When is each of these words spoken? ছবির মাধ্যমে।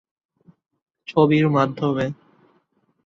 ছবির 1.07 1.45
মাধ্যমে। 1.49 2.05